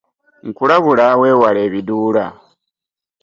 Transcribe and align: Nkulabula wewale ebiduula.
Nkulabula 0.47 1.07
wewale 1.21 1.59
ebiduula. 1.67 2.25